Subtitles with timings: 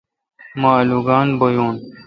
[0.61, 1.75] مہ الوگان بھویون